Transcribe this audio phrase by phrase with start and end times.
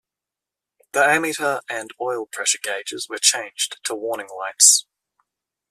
[0.93, 4.87] The ammeter and oil pressure gauges were changed to warning lights.